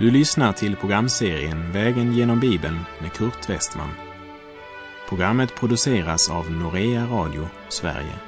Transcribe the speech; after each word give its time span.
Du 0.00 0.10
lyssnar 0.10 0.52
till 0.52 0.76
programserien 0.76 1.72
Vägen 1.72 2.12
genom 2.12 2.40
Bibeln 2.40 2.78
med 3.00 3.12
Kurt 3.12 3.48
Westman. 3.48 3.90
Programmet 5.08 5.54
produceras 5.54 6.30
av 6.30 6.50
Norea 6.50 7.06
Radio 7.06 7.48
Sverige. 7.68 8.18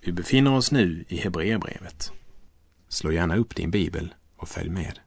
Vi 0.00 0.12
befinner 0.12 0.54
oss 0.54 0.72
nu 0.72 1.04
i 1.08 1.16
Hebreerbrevet. 1.16 2.12
Slå 2.88 3.12
gärna 3.12 3.36
upp 3.36 3.56
din 3.56 3.70
bibel 3.70 4.14
och 4.36 4.48
följ 4.48 4.70
med. 4.70 4.98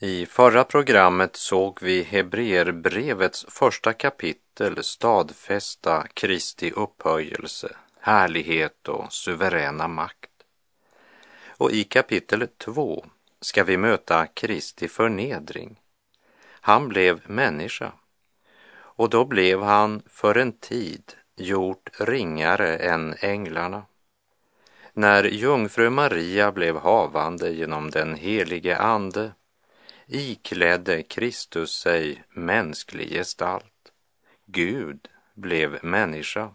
I 0.00 0.26
förra 0.26 0.64
programmet 0.64 1.36
såg 1.36 1.78
vi 1.82 2.02
Hebreerbrevets 2.02 3.46
första 3.48 3.92
kapitel 3.92 4.84
stadfästa 4.84 6.06
Kristi 6.14 6.70
upphöjelse, 6.70 7.76
härlighet 8.00 8.88
och 8.88 9.12
suveräna 9.12 9.88
makt. 9.88 10.30
Och 11.58 11.70
i 11.70 11.84
kapitel 11.84 12.48
2 12.64 13.06
ska 13.46 13.64
vi 13.64 13.76
möta 13.76 14.26
Kristi 14.26 14.88
förnedring. 14.88 15.80
Han 16.48 16.88
blev 16.88 17.30
människa 17.30 17.92
och 18.78 19.10
då 19.10 19.24
blev 19.24 19.62
han 19.62 20.02
för 20.06 20.34
en 20.34 20.52
tid 20.52 21.12
gjort 21.36 22.00
ringare 22.00 22.76
än 22.76 23.14
änglarna. 23.20 23.82
När 24.92 25.24
jungfru 25.24 25.90
Maria 25.90 26.52
blev 26.52 26.76
havande 26.76 27.50
genom 27.50 27.90
den 27.90 28.14
helige 28.14 28.78
Ande 28.78 29.32
iklädde 30.06 31.02
Kristus 31.02 31.78
sig 31.78 32.24
mänsklig 32.30 33.10
gestalt. 33.10 33.92
Gud 34.46 35.08
blev 35.34 35.84
människa. 35.84 36.50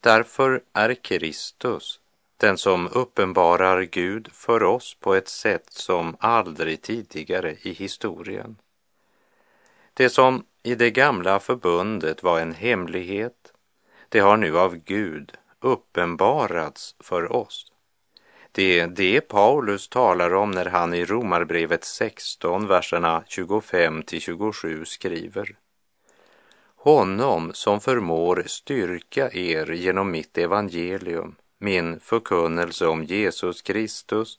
Därför 0.00 0.62
är 0.72 0.94
Kristus 0.94 2.01
den 2.42 2.58
som 2.58 2.88
uppenbarar 2.92 3.82
Gud 3.82 4.28
för 4.32 4.62
oss 4.62 4.96
på 5.00 5.14
ett 5.14 5.28
sätt 5.28 5.66
som 5.68 6.16
aldrig 6.20 6.82
tidigare 6.82 7.56
i 7.62 7.72
historien. 7.72 8.56
Det 9.94 10.08
som 10.08 10.44
i 10.62 10.74
det 10.74 10.90
gamla 10.90 11.40
förbundet 11.40 12.22
var 12.22 12.40
en 12.40 12.54
hemlighet, 12.54 13.52
det 14.08 14.20
har 14.20 14.36
nu 14.36 14.58
av 14.58 14.76
Gud 14.76 15.32
uppenbarats 15.60 16.94
för 17.00 17.32
oss. 17.32 17.72
Det 18.52 18.80
är 18.80 18.86
det 18.86 19.20
Paulus 19.20 19.88
talar 19.88 20.34
om 20.34 20.50
när 20.50 20.66
han 20.66 20.94
i 20.94 21.04
Romarbrevet 21.04 21.84
16, 21.84 22.66
verserna 22.66 23.24
25 23.28 24.02
till 24.02 24.20
27 24.20 24.84
skriver. 24.84 25.56
Honom 26.76 27.50
som 27.54 27.80
förmår 27.80 28.42
styrka 28.46 29.30
er 29.30 29.72
genom 29.72 30.10
mitt 30.10 30.38
evangelium 30.38 31.36
min 31.62 32.00
förkunnelse 32.00 32.86
om 32.86 33.04
Jesus 33.04 33.62
Kristus 33.62 34.38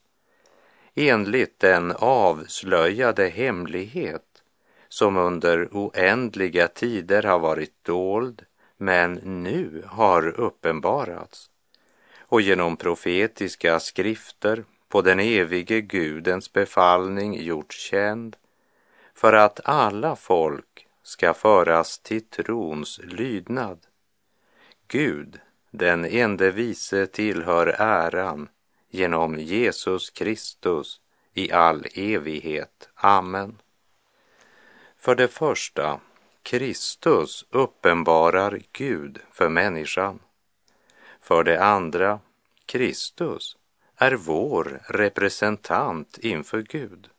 enligt 0.96 1.60
den 1.60 1.92
avslöjade 1.92 3.28
hemlighet 3.28 4.44
som 4.90 5.18
under 5.18 5.70
oändliga 5.72 6.68
tider 6.68 7.24
har 7.24 7.40
varit 7.40 7.74
dold 7.84 8.46
men 8.78 9.14
nu 9.14 9.84
har 9.88 10.28
uppenbarats 10.40 11.50
och 12.20 12.42
genom 12.42 12.78
profetiska 12.78 13.80
skrifter 13.80 14.64
på 14.90 15.02
den 15.02 15.20
evige 15.20 15.82
Gudens 15.82 16.54
befallning 16.54 17.44
gjorts 17.44 17.80
känd 17.80 18.36
för 19.14 19.34
att 19.34 19.60
alla 19.64 20.16
folk 20.16 20.88
ska 21.04 21.34
föras 21.34 22.00
till 22.00 22.26
trons 22.26 23.00
lydnad. 23.04 23.80
Gud 24.88 25.40
den 25.74 26.06
ende 26.06 26.52
vise 26.52 27.08
tillhör 27.08 27.68
äran 27.78 28.50
genom 28.90 29.40
Jesus 29.40 30.10
Kristus 30.10 31.02
i 31.34 31.52
all 31.52 31.86
evighet. 31.94 32.90
Amen. 32.96 33.62
För 34.98 35.16
det 35.16 35.28
första, 35.28 36.00
Kristus 36.44 37.46
uppenbarar 37.50 38.62
Gud 38.72 39.20
för 39.32 39.50
människan. 39.50 40.20
För 41.22 41.44
det 41.44 41.64
andra, 41.64 42.20
Kristus 42.66 43.58
är 43.96 44.12
vår 44.12 44.82
representant 44.88 46.18
inför 46.18 46.62
Gud. 46.62 47.10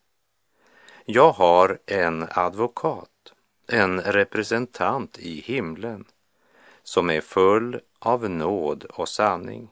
Jag 1.04 1.32
har 1.32 1.78
en 1.86 2.28
advokat, 2.30 3.32
en 3.68 4.00
representant 4.00 5.18
i 5.18 5.40
himlen 5.40 6.04
som 6.82 7.10
är 7.10 7.20
full 7.20 7.80
av 8.06 8.30
nåd 8.30 8.84
och 8.84 9.08
sanning. 9.08 9.70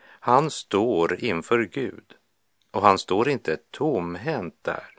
Han 0.00 0.50
står 0.50 1.24
inför 1.24 1.64
Gud 1.64 2.14
och 2.70 2.82
han 2.82 2.98
står 2.98 3.28
inte 3.28 3.56
tomhänt 3.70 4.54
där. 4.62 4.98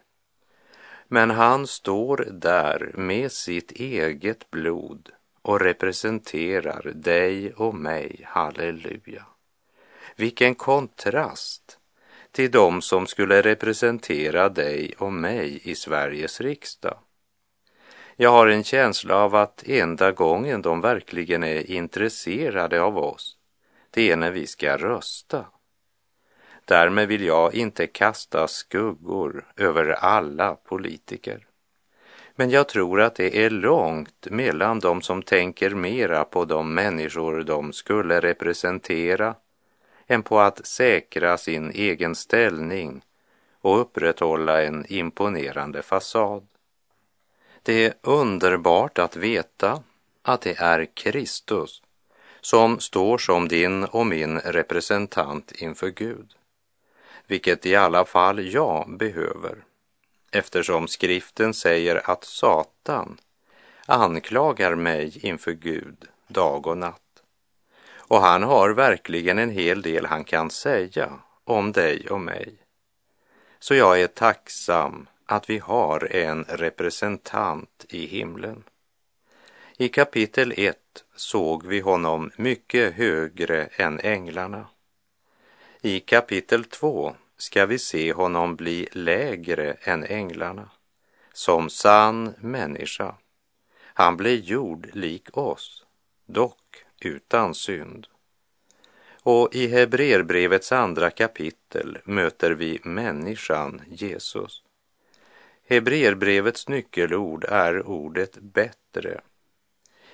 Men 1.07 1.29
han 1.29 1.67
står 1.67 2.27
där 2.31 2.91
med 2.93 3.31
sitt 3.31 3.71
eget 3.71 4.51
blod 4.51 5.09
och 5.41 5.59
representerar 5.59 6.91
dig 6.95 7.53
och 7.53 7.75
mig, 7.75 8.21
halleluja. 8.25 9.25
Vilken 10.15 10.55
kontrast 10.55 11.79
till 12.31 12.51
de 12.51 12.81
som 12.81 13.07
skulle 13.07 13.41
representera 13.41 14.49
dig 14.49 14.93
och 14.97 15.13
mig 15.13 15.61
i 15.63 15.75
Sveriges 15.75 16.41
riksdag. 16.41 16.97
Jag 18.21 18.29
har 18.29 18.47
en 18.47 18.63
känsla 18.63 19.15
av 19.15 19.35
att 19.35 19.63
enda 19.67 20.11
gången 20.11 20.61
de 20.61 20.81
verkligen 20.81 21.43
är 21.43 21.71
intresserade 21.71 22.81
av 22.81 22.97
oss, 22.97 23.37
det 23.89 24.11
är 24.11 24.15
när 24.15 24.31
vi 24.31 24.47
ska 24.47 24.77
rösta. 24.77 25.45
Därmed 26.65 27.07
vill 27.07 27.23
jag 27.23 27.55
inte 27.55 27.87
kasta 27.87 28.47
skuggor 28.47 29.45
över 29.57 29.85
alla 29.91 30.55
politiker. 30.55 31.47
Men 32.35 32.49
jag 32.49 32.69
tror 32.69 33.01
att 33.01 33.15
det 33.15 33.45
är 33.45 33.49
långt 33.49 34.27
mellan 34.29 34.79
de 34.79 35.01
som 35.01 35.23
tänker 35.23 35.69
mera 35.69 36.23
på 36.23 36.45
de 36.45 36.73
människor 36.73 37.43
de 37.43 37.73
skulle 37.73 38.19
representera 38.19 39.35
än 40.07 40.23
på 40.23 40.39
att 40.39 40.65
säkra 40.65 41.37
sin 41.37 41.71
egen 41.71 42.15
ställning 42.15 43.01
och 43.61 43.81
upprätthålla 43.81 44.63
en 44.63 44.85
imponerande 44.89 45.81
fasad. 45.81 46.47
Det 47.69 47.85
är 47.85 47.93
underbart 48.01 48.99
att 48.99 49.15
veta 49.15 49.83
att 50.21 50.41
det 50.41 50.59
är 50.59 50.85
Kristus 50.93 51.81
som 52.41 52.79
står 52.79 53.17
som 53.17 53.47
din 53.47 53.83
och 53.83 54.05
min 54.05 54.39
representant 54.39 55.51
inför 55.51 55.89
Gud, 55.89 56.33
vilket 57.27 57.65
i 57.65 57.75
alla 57.75 58.05
fall 58.05 58.53
jag 58.53 58.97
behöver, 58.97 59.63
eftersom 60.31 60.87
skriften 60.87 61.53
säger 61.53 62.09
att 62.11 62.23
Satan 62.23 63.17
anklagar 63.85 64.75
mig 64.75 65.19
inför 65.25 65.51
Gud 65.51 66.05
dag 66.27 66.67
och 66.67 66.77
natt. 66.77 67.23
Och 67.95 68.21
han 68.21 68.43
har 68.43 68.69
verkligen 68.69 69.39
en 69.39 69.49
hel 69.49 69.81
del 69.81 70.05
han 70.05 70.23
kan 70.23 70.49
säga 70.49 71.09
om 71.43 71.71
dig 71.71 72.09
och 72.09 72.21
mig. 72.21 72.53
Så 73.59 73.75
jag 73.75 74.01
är 74.01 74.07
tacksam 74.07 75.07
att 75.31 75.49
vi 75.49 75.57
har 75.57 76.15
en 76.15 76.43
representant 76.43 77.85
i 77.89 78.05
himlen. 78.05 78.63
I 79.77 79.89
kapitel 79.89 80.53
1 80.57 80.77
såg 81.15 81.65
vi 81.65 81.79
honom 81.79 82.31
mycket 82.35 82.93
högre 82.93 83.65
än 83.65 83.99
änglarna. 83.99 84.67
I 85.81 85.99
kapitel 85.99 86.63
2 86.63 87.15
ska 87.37 87.65
vi 87.65 87.79
se 87.79 88.13
honom 88.13 88.55
bli 88.55 88.87
lägre 88.91 89.73
än 89.81 90.03
änglarna, 90.03 90.69
som 91.33 91.69
sann 91.69 92.33
människa. 92.39 93.15
Han 93.81 94.17
blir 94.17 94.37
gjord 94.37 94.89
lik 94.93 95.37
oss, 95.37 95.85
dock 96.25 96.85
utan 97.01 97.55
synd. 97.55 98.07
Och 99.23 99.55
i 99.55 99.67
Hebreerbrevets 99.67 100.71
andra 100.71 101.09
kapitel 101.09 101.97
möter 102.03 102.51
vi 102.51 102.79
människan 102.83 103.81
Jesus. 103.87 104.63
Hebreerbrevets 105.69 106.67
nyckelord 106.67 107.43
är 107.43 107.87
ordet 107.87 108.37
bättre. 108.41 109.21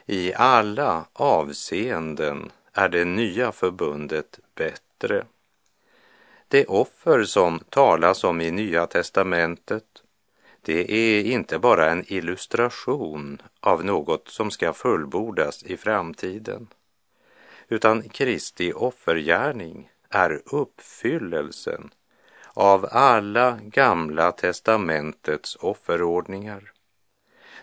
I 0.06 0.34
alla 0.34 1.06
avseenden 1.14 2.52
är 2.74 2.90
det 2.90 3.06
nya 3.06 3.52
förbundet 3.52 4.40
bättre. 4.56 5.26
Det 6.48 6.66
offer 6.66 7.24
som 7.24 7.60
talas 7.70 8.24
om 8.24 8.42
i 8.42 8.52
Nya 8.52 8.88
testamentet, 8.88 10.04
det 10.62 10.92
är 10.92 11.24
inte 11.24 11.60
bara 11.60 11.92
en 11.92 12.04
illustration 12.08 13.42
av 13.60 13.86
något 13.86 14.28
som 14.28 14.52
ska 14.52 14.74
fullbordas 14.74 15.64
i 15.64 15.78
framtiden, 15.78 16.68
utan 17.68 18.10
Kristi 18.10 18.74
offergärning 18.74 19.90
är 20.10 20.42
uppfyllelsen 20.46 21.92
av 22.56 22.88
alla 22.92 23.60
gamla 23.64 24.32
testamentets 24.32 25.56
offerordningar. 25.56 26.72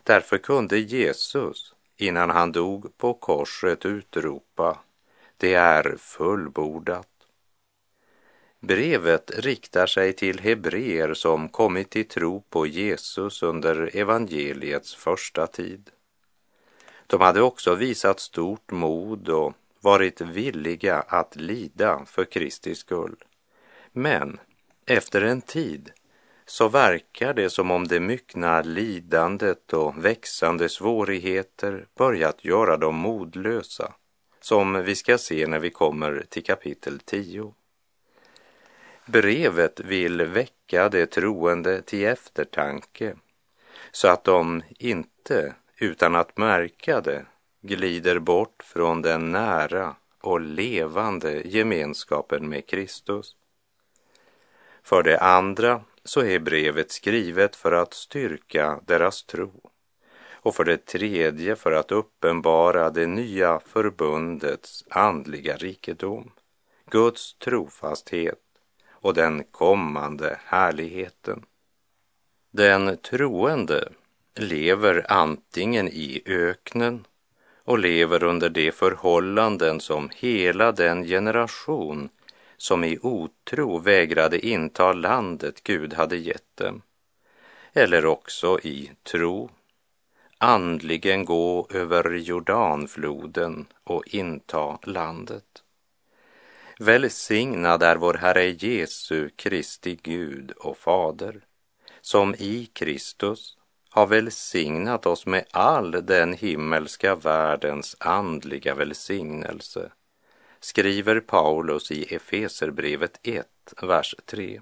Därför 0.03 0.39
kunde 0.39 0.79
Jesus 0.79 1.75
innan 1.97 2.31
han 2.31 2.53
dog 2.53 2.99
på 2.99 3.15
korset 3.15 3.85
utropa 3.87 4.79
det 5.43 5.55
är 5.55 5.97
fullbordat. 5.99 7.09
Brevet 8.61 9.31
riktar 9.39 9.87
sig 9.87 10.13
till 10.13 10.41
hebreer 10.41 11.15
som 11.15 11.49
kommit 11.49 11.91
till 11.91 12.09
tro 12.09 12.41
på 12.41 12.67
Jesus 12.67 13.43
under 13.43 13.97
evangeliets 13.97 14.95
första 14.95 15.47
tid. 15.47 15.91
De 17.07 17.21
hade 17.21 17.43
också 17.43 17.75
visat 17.75 18.21
stort 18.21 18.71
mod 18.71 19.29
och 19.29 19.53
varit 19.81 20.21
villiga 20.21 21.01
att 21.01 21.37
lida 21.37 22.05
för 22.07 22.25
Kristi 22.25 22.75
skull. 22.75 23.17
Men 23.93 24.39
efter 24.87 25.23
en 25.23 25.43
tid 25.43 25.91
så 26.47 26.69
verkar 26.69 27.35
det 27.35 27.51
som 27.51 27.71
om 27.71 27.89
det 27.89 28.01
myckna 28.01 28.63
lidandet 28.63 29.73
och 29.73 30.05
växande 30.05 30.69
svårigheter 30.69 31.87
börjat 31.97 32.45
göra 32.45 32.77
dem 32.77 32.95
modlösa, 32.95 33.93
som 34.41 34.83
vi 34.83 34.95
ska 34.95 35.19
se 35.19 35.47
när 35.47 35.59
vi 35.59 35.71
kommer 35.71 36.25
till 36.29 36.45
kapitel 36.45 36.99
10. 36.99 37.55
Brevet 39.07 39.81
vill 39.81 40.23
väcka 40.23 40.89
de 40.89 41.07
troende 41.07 41.83
till 41.83 42.05
eftertanke 42.05 43.17
så 43.93 44.09
att 44.09 44.25
de 44.25 44.63
inte, 44.79 45.55
utan 45.77 46.15
att 46.15 46.37
märka 46.37 47.01
det, 47.01 47.27
glider 47.61 48.19
bort 48.19 48.63
från 48.63 49.03
den 49.03 49.33
nära 49.33 49.97
och 50.21 50.41
levande 50.41 51.43
gemenskapen 51.45 52.49
med 52.49 52.67
Kristus. 52.67 53.37
För 54.83 55.03
det 55.03 55.19
andra 55.19 55.81
så 56.05 56.21
är 56.21 56.39
brevet 56.39 56.91
skrivet 56.91 57.57
för 57.57 57.73
att 57.73 57.95
styrka 57.95 58.81
deras 58.87 59.23
tro 59.23 59.71
och 60.43 60.55
för 60.55 60.65
det 60.65 60.87
tredje 60.87 61.57
för 61.57 61.73
att 61.73 61.93
uppenbara 61.93 62.91
det 62.91 63.07
nya 63.07 63.61
förbundets 63.61 64.85
andliga 64.91 65.57
rikedom, 65.57 66.31
Guds 66.91 67.35
trofasthet 67.35 68.39
och 68.91 69.15
den 69.15 69.45
kommande 69.45 70.39
härligheten. 70.45 71.45
Den 72.51 72.97
troende 72.97 73.93
lever 74.35 75.07
antingen 75.09 75.89
i 75.89 76.23
öknen 76.27 77.07
och 77.65 77.79
lever 77.79 78.25
under 78.25 78.49
de 78.49 78.73
förhållanden 78.73 79.81
som 79.81 80.11
hela 80.17 80.73
den 80.73 81.05
generation 81.05 82.09
som 82.63 82.85
i 82.85 82.99
otro 83.03 83.79
vägrade 83.79 84.47
inta 84.47 84.93
landet 84.93 85.63
Gud 85.63 85.95
hade 85.95 86.17
gett 86.17 86.57
dem, 86.57 86.83
eller 87.73 88.07
också 88.07 88.61
i 88.63 88.91
tro 89.03 89.51
andligen 90.39 91.25
gå 91.25 91.69
över 91.71 92.15
Jordanfloden 92.15 93.67
och 93.85 94.07
inta 94.07 94.79
landet. 94.83 95.63
Välsignad 96.79 97.83
är 97.83 97.97
vår 97.97 98.15
Herre 98.15 98.51
Jesu 98.51 99.29
Kristi 99.37 99.99
Gud 100.03 100.51
och 100.51 100.77
Fader, 100.77 101.45
som 102.01 102.35
i 102.35 102.71
Kristus 102.73 103.57
har 103.91 104.07
välsignat 104.07 105.07
oss 105.07 105.27
med 105.27 105.45
all 105.51 105.91
den 105.91 106.33
himmelska 106.33 107.15
världens 107.15 107.97
andliga 108.01 108.75
välsignelse, 108.75 109.93
skriver 110.65 111.21
Paulus 111.21 111.91
i 111.91 112.15
Efeserbrevet 112.15 113.21
1, 113.23 113.47
vers 113.83 114.15
3. 114.27 114.61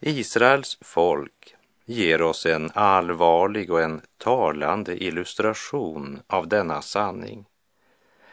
Israels 0.00 0.78
folk 0.80 1.54
ger 1.84 2.22
oss 2.22 2.46
en 2.46 2.70
allvarlig 2.74 3.70
och 3.70 3.82
en 3.82 4.00
talande 4.18 5.04
illustration 5.04 6.20
av 6.26 6.48
denna 6.48 6.82
sanning 6.82 7.44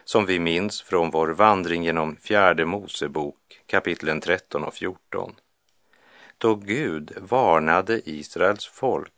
som 0.04 0.26
vi 0.26 0.38
minns 0.38 0.82
från 0.82 1.10
vår 1.10 1.28
vandring 1.28 1.84
genom 1.84 2.16
fjärde 2.16 2.64
Mosebok 2.64 3.60
kapitlen 3.66 4.20
13 4.20 4.64
och 4.64 4.74
14. 4.74 5.34
Då 6.38 6.54
Gud 6.54 7.12
varnade 7.16 8.10
Israels 8.10 8.66
folk 8.66 9.12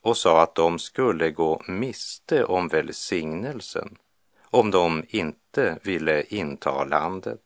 och 0.00 0.16
sa 0.16 0.42
att 0.42 0.54
de 0.54 0.78
skulle 0.78 1.30
gå 1.30 1.62
miste 1.68 2.44
om 2.44 2.68
välsignelsen 2.68 3.96
om 4.52 4.70
de 4.70 5.04
inte 5.08 5.78
ville 5.82 6.22
inta 6.22 6.84
landet. 6.84 7.40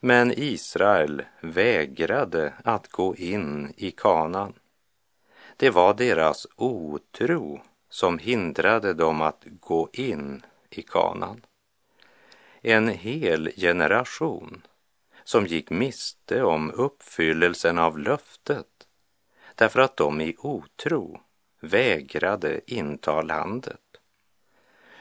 Men 0.00 0.32
Israel 0.36 1.22
vägrade 1.40 2.52
att 2.64 2.88
gå 2.88 3.16
in 3.16 3.72
i 3.76 3.90
kanan. 3.90 4.52
Det 5.56 5.70
var 5.70 5.94
deras 5.94 6.46
otro 6.56 7.60
som 7.88 8.18
hindrade 8.18 8.94
dem 8.94 9.22
att 9.22 9.44
gå 9.60 9.88
in 9.92 10.42
i 10.70 10.82
kanan. 10.82 11.46
En 12.62 12.88
hel 12.88 13.50
generation 13.56 14.66
som 15.24 15.46
gick 15.46 15.70
miste 15.70 16.42
om 16.42 16.70
uppfyllelsen 16.70 17.78
av 17.78 17.98
löftet 17.98 18.66
därför 19.54 19.80
att 19.80 19.96
de 19.96 20.20
i 20.20 20.36
otro 20.38 21.20
vägrade 21.60 22.60
inta 22.66 23.22
landet. 23.22 23.87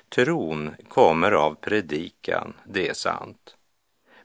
Tron 0.10 0.76
kommer 0.88 1.32
av 1.32 1.56
predikan, 1.56 2.54
det 2.66 2.90
är 2.90 2.94
sant. 2.94 3.56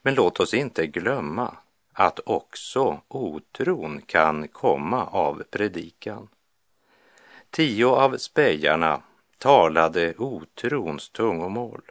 Men 0.02 0.14
låt 0.14 0.40
oss 0.40 0.54
inte 0.54 0.86
glömma 0.86 1.56
att 1.92 2.20
också 2.26 3.00
otron 3.08 4.02
kan 4.06 4.48
komma 4.48 5.06
av 5.06 5.42
predikan. 5.50 6.28
Tio 7.50 7.86
av 7.86 8.16
spejarna 8.16 9.02
talade 9.38 10.14
otrons 10.18 11.10
tungomål 11.10 11.82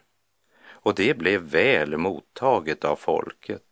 och 0.63 0.95
det 0.95 1.17
blev 1.17 1.41
väl 1.41 1.97
mottaget 1.97 2.85
av 2.85 2.95
folket 2.95 3.63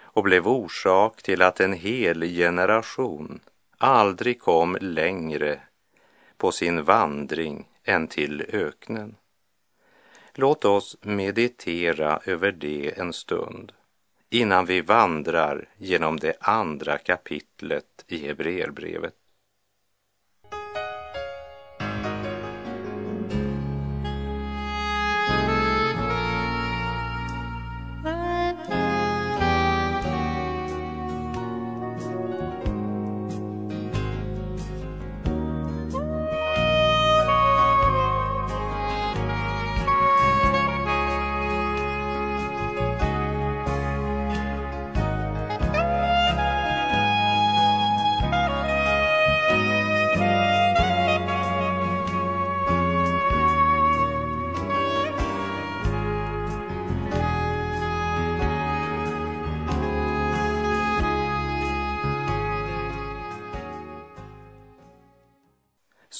och 0.00 0.22
blev 0.22 0.48
orsak 0.48 1.22
till 1.22 1.42
att 1.42 1.60
en 1.60 1.72
hel 1.72 2.22
generation 2.22 3.40
aldrig 3.78 4.40
kom 4.40 4.78
längre 4.80 5.60
på 6.36 6.52
sin 6.52 6.84
vandring 6.84 7.68
än 7.84 8.08
till 8.08 8.44
öknen. 8.48 9.16
Låt 10.36 10.64
oss 10.64 10.96
meditera 11.00 12.20
över 12.24 12.52
det 12.52 12.98
en 12.98 13.12
stund 13.12 13.72
innan 14.30 14.66
vi 14.66 14.80
vandrar 14.80 15.68
genom 15.76 16.16
det 16.16 16.36
andra 16.40 16.98
kapitlet 16.98 18.04
i 18.08 18.26
Hebreerbrevet. 18.26 19.14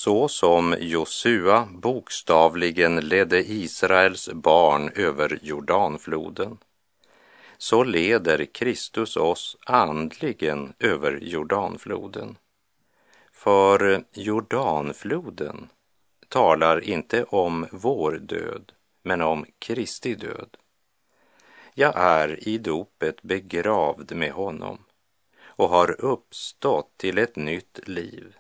Så 0.05 0.29
som 0.29 0.77
Josua 0.81 1.69
bokstavligen 1.73 2.97
ledde 3.01 3.53
Israels 3.53 4.31
barn 4.33 4.91
över 4.95 5.39
Jordanfloden, 5.43 6.59
så 7.59 7.85
leder 7.85 8.45
Kristus 8.45 9.17
oss 9.17 9.57
andligen 9.67 10.73
över 10.79 11.19
Jordanfloden. 11.23 12.37
För 13.33 14.05
Jordanfloden 14.13 15.69
talar 16.29 16.85
inte 16.85 17.25
om 17.25 17.67
vår 17.73 18.13
död, 18.13 18.73
men 19.03 19.23
om 19.23 19.47
Kristi 19.59 20.15
död. 20.15 20.57
Jag 21.75 21.93
är 21.97 22.49
i 22.49 22.59
dopet 22.59 23.23
begravd 23.23 24.13
med 24.17 24.33
honom 24.33 24.79
och 25.45 25.69
har 25.69 26.01
uppstått 26.01 26.93
till 26.97 27.19
ett 27.19 27.37
nytt 27.37 27.89
liv 27.89 28.35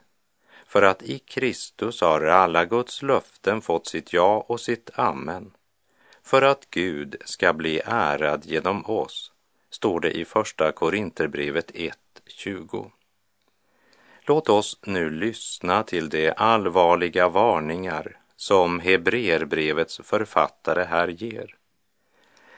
för 0.74 0.82
att 0.82 1.02
i 1.02 1.18
Kristus 1.18 2.00
har 2.00 2.22
alla 2.24 2.64
Guds 2.64 3.02
löften 3.02 3.60
fått 3.60 3.86
sitt 3.86 4.12
ja 4.12 4.44
och 4.48 4.60
sitt 4.60 4.90
amen. 4.94 5.50
För 6.22 6.42
att 6.42 6.70
Gud 6.70 7.16
ska 7.24 7.52
bli 7.52 7.80
ärad 7.84 8.46
genom 8.46 8.86
oss, 8.86 9.32
står 9.70 10.00
det 10.00 10.10
i 10.10 10.24
Första 10.24 10.72
Korinterbrevet 10.72 11.70
1.20. 11.70 12.90
Låt 14.22 14.48
oss 14.48 14.78
nu 14.82 15.10
lyssna 15.10 15.82
till 15.82 16.08
de 16.08 16.32
allvarliga 16.36 17.28
varningar 17.28 18.18
som 18.36 18.80
Hebreerbrevets 18.80 20.00
författare 20.04 20.84
här 20.84 21.08
ger. 21.08 21.56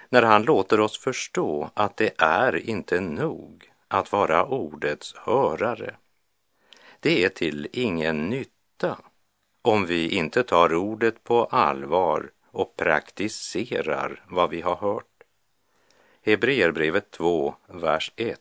när 0.08 0.23
han 0.23 0.42
låter 0.42 0.80
oss 0.80 0.99
förstå 0.99 1.70
att 1.75 1.96
det 1.96 2.14
är 2.18 2.56
inte 2.70 3.00
nog 3.00 3.70
att 3.88 4.12
vara 4.12 4.46
ordets 4.46 5.14
hörare. 5.16 5.96
Det 7.06 7.25
är 7.25 7.28
till 7.28 7.68
ingen 7.72 8.28
nytta 8.28 8.98
om 9.62 9.86
vi 9.86 10.08
inte 10.08 10.42
tar 10.42 10.75
ordet 10.75 11.25
på 11.25 11.44
allvar 11.44 12.30
och 12.50 12.76
praktiserar 12.76 14.25
vad 14.28 14.50
vi 14.50 14.60
har 14.60 14.76
hört. 14.76 15.22
Hebreerbrevet 16.22 17.10
2, 17.10 17.54
vers 17.66 18.12
1. 18.16 18.40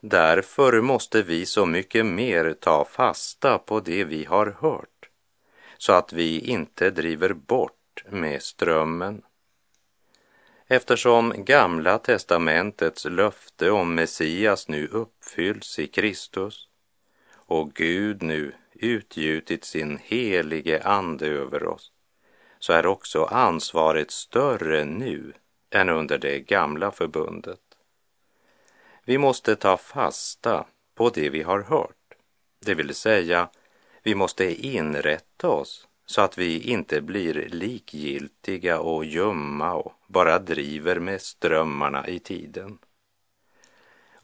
Därför 0.00 0.80
måste 0.80 1.22
vi 1.22 1.46
så 1.46 1.66
mycket 1.66 2.06
mer 2.06 2.52
ta 2.60 2.84
fasta 2.84 3.58
på 3.58 3.80
det 3.80 4.04
vi 4.04 4.24
har 4.24 4.56
hört, 4.60 5.08
så 5.78 5.92
att 5.92 6.12
vi 6.12 6.40
inte 6.40 6.90
driver 6.90 7.32
bort 7.32 8.04
med 8.08 8.42
strömmen. 8.42 9.22
Eftersom 10.66 11.34
Gamla 11.36 11.98
testamentets 11.98 13.04
löfte 13.04 13.70
om 13.70 13.94
Messias 13.94 14.68
nu 14.68 14.86
uppfylls 14.86 15.78
i 15.78 15.86
Kristus 15.86 16.68
och 17.46 17.74
Gud 17.74 18.22
nu 18.22 18.52
utgjutit 18.72 19.64
sin 19.64 19.98
helige 20.02 20.82
ande 20.82 21.26
över 21.26 21.66
oss, 21.66 21.92
så 22.58 22.72
är 22.72 22.86
också 22.86 23.24
ansvaret 23.24 24.10
större 24.10 24.84
nu 24.84 25.32
än 25.70 25.88
under 25.88 26.18
det 26.18 26.40
gamla 26.40 26.90
förbundet. 26.90 27.60
Vi 29.04 29.18
måste 29.18 29.56
ta 29.56 29.76
fasta 29.76 30.66
på 30.94 31.10
det 31.10 31.30
vi 31.30 31.42
har 31.42 31.60
hört, 31.60 32.14
det 32.64 32.74
vill 32.74 32.94
säga 32.94 33.48
vi 34.02 34.14
måste 34.14 34.66
inrätta 34.66 35.48
oss 35.48 35.88
så 36.06 36.20
att 36.20 36.38
vi 36.38 36.60
inte 36.60 37.00
blir 37.00 37.48
likgiltiga 37.48 38.80
och 38.80 39.04
ljumma 39.04 39.74
och 39.74 39.92
bara 40.06 40.38
driver 40.38 41.00
med 41.00 41.22
strömmarna 41.22 42.08
i 42.08 42.18
tiden. 42.18 42.78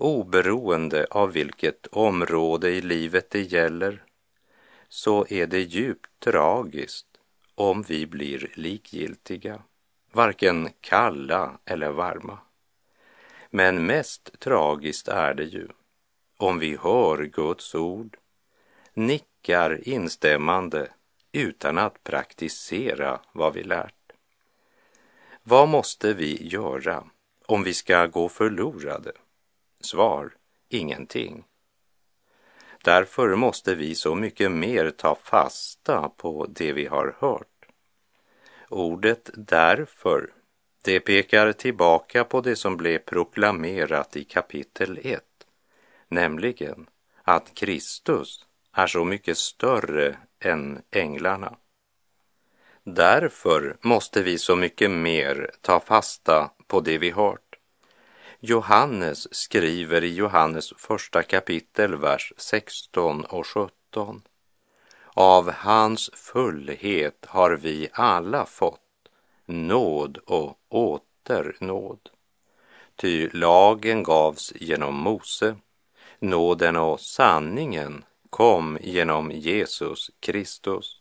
Oberoende 0.00 1.07
av 1.11 1.33
vilket 1.33 1.87
område 1.87 2.71
i 2.71 2.80
livet 2.80 3.30
det 3.30 3.42
gäller 3.42 4.04
så 4.88 5.26
är 5.28 5.47
det 5.47 5.61
djupt 5.61 6.11
tragiskt 6.21 7.07
om 7.54 7.83
vi 7.83 8.07
blir 8.07 8.52
likgiltiga, 8.54 9.62
varken 10.12 10.69
kalla 10.80 11.59
eller 11.64 11.90
varma. 11.90 12.38
Men 13.50 13.87
mest 13.87 14.40
tragiskt 14.40 15.09
är 15.09 15.35
det 15.35 15.45
ju 15.45 15.69
om 16.37 16.59
vi 16.59 16.76
hör 16.76 17.25
Guds 17.25 17.75
ord, 17.75 18.16
nickar 18.95 19.88
instämmande 19.88 20.90
utan 21.33 21.78
att 21.78 22.04
praktisera 22.04 23.21
vad 23.33 23.54
vi 23.54 23.62
lärt. 23.62 24.12
Vad 25.42 25.69
måste 25.69 26.14
vi 26.14 26.49
göra 26.49 27.04
om 27.47 27.62
vi 27.62 27.75
ska 27.75 28.07
gå 28.07 28.28
förlorade? 28.28 29.12
Svar, 29.81 30.35
ingenting. 30.69 31.45
Därför 32.85 33.35
måste 33.35 33.75
vi 33.75 33.95
så 33.95 34.15
mycket 34.15 34.53
mer 34.53 34.91
ta 34.91 35.15
fasta 35.15 36.09
på 36.09 36.47
det 36.47 36.73
vi 36.73 36.87
har 36.87 37.17
hört. 37.19 37.47
Ordet 38.69 39.31
därför, 39.35 40.33
det 40.83 41.01
pekar 41.01 41.53
tillbaka 41.53 42.25
på 42.25 42.41
det 42.41 42.57
som 42.57 42.77
blev 42.77 42.99
proklamerat 42.99 44.17
i 44.17 44.25
kapitel 44.25 44.99
1, 45.03 45.25
nämligen 46.09 46.87
att 47.23 47.55
Kristus 47.55 48.47
är 48.73 48.87
så 48.87 49.05
mycket 49.05 49.39
större 49.39 50.17
än 50.41 50.83
änglarna. 50.91 51.57
Därför 52.85 53.77
måste 53.81 54.23
vi 54.23 54.39
så 54.39 54.57
mycket 54.57 54.91
mer 54.91 55.51
ta 55.61 55.81
fasta 55.81 56.51
på 56.67 56.81
det 56.81 56.99
vi 56.99 57.11
hört. 57.11 57.50
Johannes 58.43 59.35
skriver 59.35 60.05
i 60.05 60.15
Johannes 60.15 60.73
första 60.77 61.23
kapitel, 61.23 61.97
vers 61.97 62.33
16 62.37 63.25
och 63.25 63.47
17. 63.47 64.23
Av 65.15 65.51
hans 65.51 66.11
fullhet 66.15 67.27
har 67.29 67.51
vi 67.51 67.89
alla 67.93 68.47
fått 68.47 69.09
nåd 69.47 70.19
och 70.27 70.59
åter 70.69 71.57
nåd. 71.61 72.11
Ty 72.97 73.29
lagen 73.33 74.03
gavs 74.03 74.53
genom 74.57 74.95
Mose, 74.95 75.57
nåden 76.19 76.77
och 76.77 77.01
sanningen 77.01 78.05
kom 78.31 78.79
genom 78.81 79.31
Jesus 79.31 80.11
Kristus. 80.21 81.01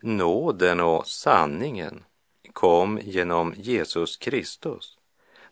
Nåden 0.00 0.80
och 0.80 1.06
sanningen 1.06 2.04
kom 2.52 3.00
genom 3.02 3.54
Jesus 3.56 4.16
Kristus. 4.16 4.98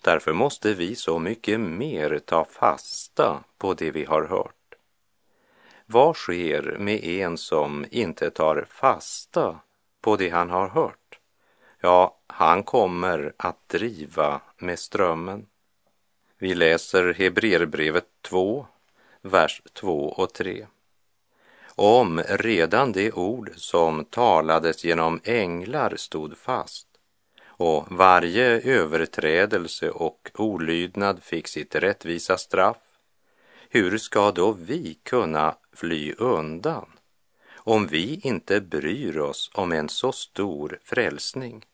Därför 0.02 0.32
måste 0.32 0.74
vi 0.74 0.94
så 0.94 1.18
mycket 1.18 1.60
mer 1.60 2.18
ta 2.18 2.44
fasta 2.44 3.44
på 3.58 3.74
det 3.74 3.90
vi 3.90 4.04
har 4.04 4.24
hört. 4.24 4.74
Vad 5.86 6.16
sker 6.16 6.76
med 6.78 7.04
en 7.04 7.38
som 7.38 7.86
inte 7.90 8.30
tar 8.30 8.66
fasta 8.68 9.60
på 10.00 10.16
det 10.16 10.28
han 10.28 10.50
har 10.50 10.68
hört? 10.68 11.18
Ja, 11.80 12.18
han 12.26 12.62
kommer 12.62 13.32
att 13.36 13.68
driva 13.68 14.40
med 14.58 14.78
strömmen. 14.78 15.46
Vi 16.38 16.54
läser 16.54 17.14
Hebreerbrevet 17.14 18.06
2, 18.22 18.66
vers 19.20 19.62
2 19.72 20.08
och 20.08 20.32
3. 20.32 20.66
Om 21.74 22.22
redan 22.28 22.92
det 22.92 23.12
ord 23.12 23.50
som 23.56 24.04
talades 24.04 24.84
genom 24.84 25.20
änglar 25.24 25.96
stod 25.96 26.38
fast 26.38 26.91
och 27.62 27.86
varje 27.90 28.60
överträdelse 28.60 29.90
och 29.90 30.30
olydnad 30.34 31.22
fick 31.22 31.48
sitt 31.48 31.74
rättvisa 31.74 32.38
straff, 32.38 32.82
hur 33.68 33.98
ska 33.98 34.30
då 34.30 34.52
vi 34.52 34.98
kunna 35.02 35.56
fly 35.72 36.12
undan 36.18 36.86
om 37.54 37.86
vi 37.86 38.20
inte 38.22 38.60
bryr 38.60 39.18
oss 39.18 39.50
om 39.54 39.72
en 39.72 39.88
så 39.88 40.12
stor 40.12 40.78
frälsning? 40.82 41.64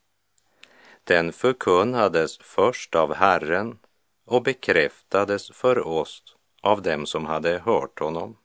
Den 1.04 1.32
förkunnades 1.32 2.38
först 2.38 2.94
av 2.94 3.14
Herren 3.14 3.78
och 4.24 4.42
bekräftades 4.42 5.50
för 5.50 5.86
oss 5.86 6.22
av 6.62 6.82
dem 6.82 7.06
som 7.06 7.26
hade 7.26 7.58
hört 7.58 7.98
honom. 7.98 8.36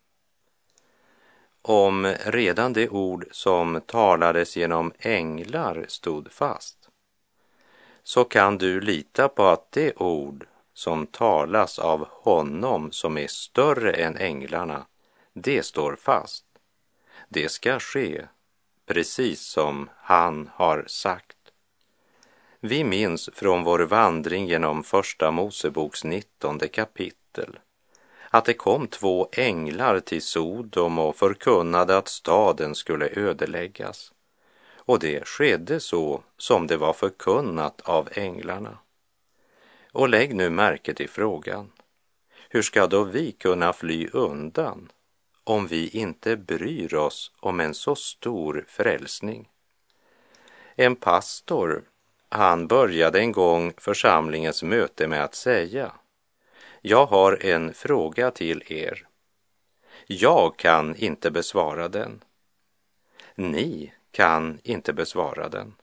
Om 1.62 2.16
redan 2.26 2.74
det 2.74 2.90
ord 2.90 3.26
som 3.32 3.82
talades 3.86 4.58
genom 4.58 4.92
änglar 5.00 5.86
stod 5.88 6.32
fast, 6.32 6.83
så 8.04 8.24
kan 8.24 8.58
du 8.58 8.82
lita 8.82 9.30
på 9.30 9.44
att 9.44 9.72
det 9.72 9.96
ord 9.96 10.48
som 10.74 11.08
talas 11.08 11.80
av 11.80 12.08
honom 12.10 12.92
som 12.92 13.18
är 13.18 13.28
större 13.28 13.92
än 13.92 14.18
änglarna, 14.18 14.86
det 15.34 15.64
står 15.64 15.96
fast. 15.96 16.46
Det 17.30 17.52
ska 17.52 17.80
ske 17.80 18.26
precis 18.86 19.42
som 19.42 19.90
han 19.98 20.50
har 20.54 20.84
sagt. 20.88 21.38
Vi 22.60 22.84
minns 22.84 23.30
från 23.34 23.64
vår 23.64 23.80
vandring 23.80 24.48
genom 24.48 24.84
Första 24.84 25.32
Moseboks 25.32 26.04
19 26.04 26.60
kapitel 26.60 27.60
att 28.34 28.46
det 28.46 28.54
kom 28.54 28.88
två 28.88 29.30
änglar 29.32 30.00
till 30.00 30.22
Sodom 30.22 31.00
och 31.00 31.16
förkunnade 31.16 31.98
att 31.98 32.08
staden 32.08 32.76
skulle 32.76 33.10
ödeläggas. 33.16 34.12
Och 34.86 35.00
det 35.00 35.28
skedde 35.28 35.80
så 35.80 36.24
som 36.38 36.68
det 36.68 36.78
var 36.78 36.94
förkunnat 36.94 37.82
av 37.82 38.10
änglarna. 38.12 38.78
Och 39.92 40.10
lägg 40.10 40.36
nu 40.36 40.50
märke 40.50 40.94
till 40.94 41.10
frågan. 41.10 41.72
Hur 42.50 42.62
ska 42.62 42.88
då 42.88 43.04
vi 43.04 43.32
kunna 43.32 43.74
fly 43.74 44.08
undan 44.14 44.92
om 45.44 45.68
vi 45.68 45.90
inte 45.90 46.38
bryr 46.38 46.96
oss 46.96 47.32
om 47.40 47.60
en 47.60 47.74
så 47.74 47.96
stor 47.96 48.66
frälsning? 48.68 49.50
En 50.76 50.96
pastor, 50.96 51.84
han 52.30 52.68
började 52.68 53.20
en 53.20 53.32
gång 53.32 53.74
församlingens 53.78 54.64
möte 54.64 55.08
med 55.08 55.24
att 55.24 55.36
säga 55.36 55.92
jag 56.86 57.06
har 57.06 57.46
en 57.46 57.74
fråga 57.74 58.32
till 58.32 58.64
er. 58.68 59.08
Jag 60.08 60.58
kan 60.58 60.96
inte 60.96 61.32
besvara 61.32 61.88
den. 61.88 62.24
Ni 63.36 63.94
kan 64.14 64.60
inte 64.64 64.94
besvara 64.94 65.50
den. 65.50 65.76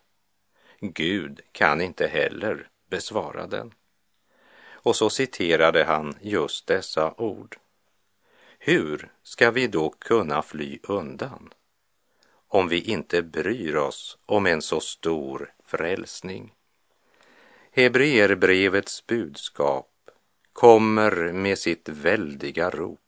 Gud 0.80 1.40
kan 1.52 1.80
inte 1.80 2.06
heller 2.06 2.68
besvara 2.90 3.46
den. 3.46 3.75
Och 4.70 4.96
så 4.96 5.10
citerade 5.10 5.84
han 5.84 6.14
just 6.20 6.66
dessa 6.66 7.14
ord. 7.16 7.56
Hur 8.58 9.12
ska 9.22 9.50
vi 9.50 9.66
då 9.66 9.90
kunna 9.90 10.42
fly 10.42 10.78
undan 10.82 11.52
om 12.49 12.68
vi 12.68 12.80
inte 12.80 13.22
bryr 13.22 13.76
oss 13.76 14.18
om 14.26 14.46
en 14.46 14.62
så 14.62 14.80
stor 14.80 15.52
frälsning? 15.64 16.54
Hebreerbrevets 17.70 19.06
budskap 19.06 20.10
kommer 20.52 21.32
med 21.32 21.58
sitt 21.58 21.88
väldiga 21.88 22.70
rop 22.70 23.00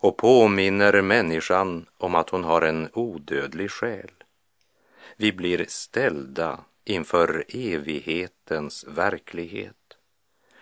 och 0.00 0.16
påminner 0.16 1.02
människan 1.02 1.86
om 1.98 2.14
att 2.14 2.30
hon 2.30 2.44
har 2.44 2.62
en 2.62 2.88
odödlig 2.92 3.70
själ. 3.70 4.10
Vi 5.16 5.32
blir 5.32 5.64
ställda 5.68 6.60
inför 6.84 7.44
evighetens 7.48 8.84
verklighet. 8.88 9.76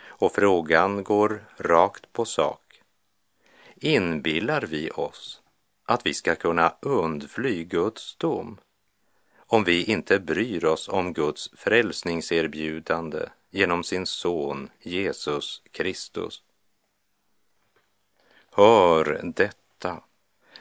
Och 0.00 0.32
frågan 0.32 1.04
går 1.04 1.44
rakt 1.56 2.12
på 2.12 2.24
sak. 2.24 2.82
Inbillar 3.76 4.62
vi 4.62 4.90
oss 4.90 5.42
att 5.84 6.06
vi 6.06 6.14
ska 6.14 6.34
kunna 6.34 6.74
undfly 6.82 7.64
Guds 7.64 8.16
dom 8.16 8.58
om 9.50 9.64
vi 9.64 9.84
inte 9.84 10.20
bryr 10.20 10.64
oss 10.64 10.88
om 10.88 11.12
Guds 11.12 11.50
frälsningserbjudande 11.56 13.28
genom 13.50 13.84
sin 13.84 14.06
son 14.06 14.70
Jesus 14.82 15.62
Kristus? 15.70 16.42
Hör 18.58 19.20
detta, 19.22 20.00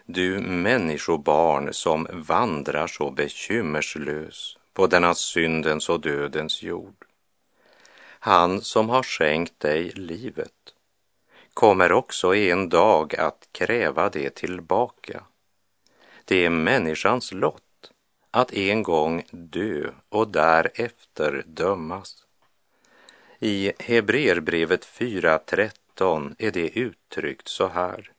du 0.05 0.39
människobarn 0.39 1.73
som 1.73 2.07
vandrar 2.11 2.87
så 2.87 3.11
bekymmerslös 3.11 4.57
på 4.73 4.87
denna 4.87 5.13
syndens 5.13 5.89
och 5.89 6.01
dödens 6.01 6.63
jord. 6.63 7.05
Han 8.19 8.61
som 8.61 8.89
har 8.89 9.03
skänkt 9.03 9.59
dig 9.59 9.89
livet 9.89 10.73
kommer 11.53 11.91
också 11.91 12.35
en 12.35 12.69
dag 12.69 13.15
att 13.15 13.47
kräva 13.51 14.09
det 14.09 14.35
tillbaka. 14.35 15.23
Det 16.25 16.45
är 16.45 16.49
människans 16.49 17.31
lott 17.31 17.91
att 18.31 18.53
en 18.53 18.83
gång 18.83 19.23
dö 19.31 19.91
och 20.09 20.27
därefter 20.27 21.43
dömas. 21.47 22.25
I 23.39 23.71
Hebreerbrevet 23.79 24.85
4.13 24.85 25.86
är 26.01 26.51
det 26.51 26.77
uttryckt 26.79 27.47
så 27.47 27.67
här. 27.67 28.11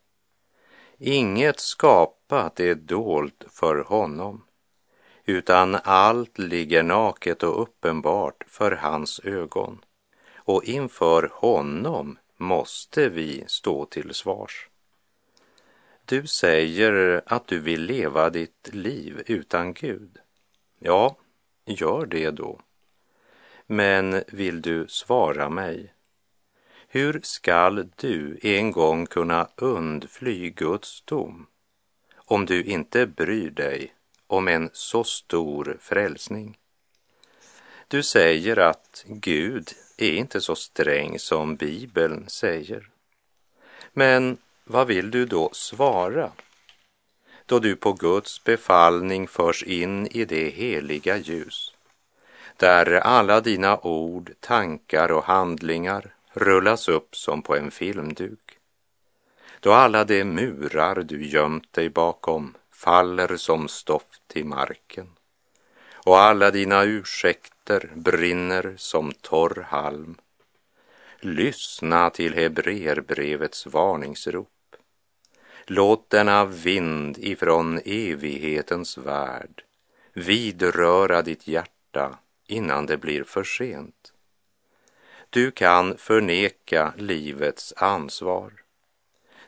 Inget 0.98 1.60
skapat 1.60 2.60
är 2.60 2.74
dolt 2.74 3.44
för 3.50 3.76
honom, 3.76 4.44
utan 5.24 5.78
allt 5.84 6.38
ligger 6.38 6.82
naket 6.82 7.42
och 7.42 7.62
uppenbart 7.62 8.44
för 8.46 8.72
hans 8.72 9.20
ögon 9.24 9.84
och 10.48 10.64
inför 10.64 11.30
honom 11.32 12.18
måste 12.36 13.08
vi 13.08 13.44
stå 13.46 13.84
till 13.84 14.14
svars. 14.14 14.68
Du 16.04 16.26
säger 16.26 17.22
att 17.26 17.46
du 17.46 17.58
vill 17.58 17.82
leva 17.82 18.30
ditt 18.30 18.70
liv 18.72 19.22
utan 19.26 19.74
Gud. 19.74 20.18
Ja, 20.78 21.16
gör 21.64 22.06
det 22.06 22.30
då. 22.30 22.60
Men 23.66 24.22
vill 24.26 24.62
du 24.62 24.86
svara 24.88 25.48
mig? 25.48 25.92
Hur 26.90 27.20
skall 27.22 27.88
du 27.96 28.38
en 28.42 28.70
gång 28.70 29.06
kunna 29.06 29.48
undfly 29.56 30.50
Guds 30.50 31.00
dom 31.00 31.46
om 32.16 32.46
du 32.46 32.62
inte 32.62 33.06
bryr 33.06 33.50
dig 33.50 33.94
om 34.26 34.48
en 34.48 34.70
så 34.72 35.04
stor 35.04 35.76
frälsning? 35.80 36.58
Du 37.88 38.02
säger 38.02 38.56
att 38.56 39.04
Gud 39.06 39.68
är 39.96 40.12
inte 40.12 40.40
så 40.40 40.54
sträng 40.54 41.18
som 41.18 41.56
Bibeln 41.56 42.28
säger. 42.28 42.88
Men 43.92 44.38
vad 44.64 44.86
vill 44.86 45.10
du 45.10 45.26
då 45.26 45.50
svara 45.52 46.32
då 47.46 47.58
du 47.58 47.76
på 47.76 47.92
Guds 47.92 48.44
befallning 48.44 49.28
förs 49.28 49.62
in 49.62 50.06
i 50.06 50.24
det 50.24 50.48
heliga 50.48 51.16
ljus 51.16 51.74
där 52.56 52.92
alla 52.92 53.40
dina 53.40 53.78
ord, 53.78 54.32
tankar 54.40 55.12
och 55.12 55.24
handlingar 55.24 56.14
rullas 56.32 56.88
upp 56.88 57.16
som 57.16 57.42
på 57.42 57.56
en 57.56 57.70
filmduk. 57.70 58.58
Då 59.60 59.72
alla 59.72 60.04
de 60.04 60.24
murar 60.24 60.94
du 60.94 61.26
gömt 61.26 61.72
dig 61.72 61.90
bakom 61.90 62.56
faller 62.70 63.36
som 63.36 63.68
stoft 63.68 64.28
till 64.28 64.44
marken 64.44 65.08
och 66.08 66.18
alla 66.18 66.50
dina 66.50 66.84
ursäkter 66.84 67.90
brinner 67.94 68.74
som 68.76 69.12
torr 69.12 69.66
halm. 69.68 70.16
Lyssna 71.20 72.10
till 72.10 72.34
Hebreerbrevets 72.34 73.66
varningsrop. 73.66 74.48
Låt 75.66 76.10
denna 76.10 76.44
vind 76.44 77.18
ifrån 77.18 77.80
evighetens 77.84 78.98
värld 78.98 79.64
vidröra 80.12 81.22
ditt 81.22 81.48
hjärta 81.48 82.18
innan 82.46 82.86
det 82.86 82.96
blir 82.96 83.24
för 83.24 83.44
sent. 83.44 84.12
Du 85.30 85.50
kan 85.50 85.98
förneka 85.98 86.92
livets 86.96 87.74
ansvar. 87.76 88.52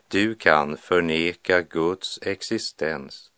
Du 0.07 0.35
kan 0.35 0.77
förneka 0.77 1.61
Guds 1.61 2.19
existens. 2.21 3.31